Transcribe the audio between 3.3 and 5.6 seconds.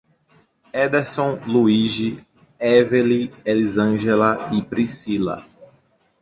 Elizângela e Pricila